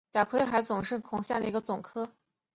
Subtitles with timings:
[0.11, 2.11] 甲胄海葵总科是海葵目下的一总科。